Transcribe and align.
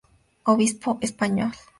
Obispo 0.47 0.97
español. 1.01 1.51